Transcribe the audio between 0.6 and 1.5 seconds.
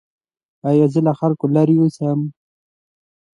ایا زه له خلکو